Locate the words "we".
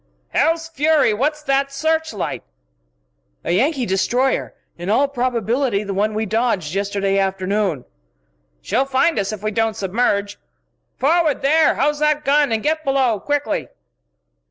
6.15-6.25, 9.43-9.51